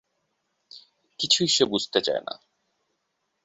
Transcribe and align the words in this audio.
কিছুই 1.19 1.47
সে 1.47 1.63
বুঝতে 1.65 1.99
চায় 2.01 2.23
না। 2.27 2.33